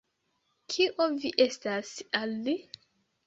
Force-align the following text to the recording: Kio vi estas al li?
Kio 0.75 1.05
vi 1.19 1.31
estas 1.45 1.91
al 2.21 2.35
li? 2.49 2.57